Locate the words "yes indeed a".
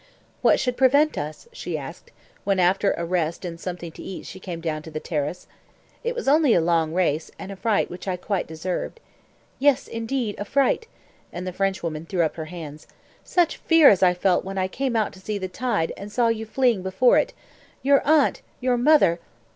9.59-10.45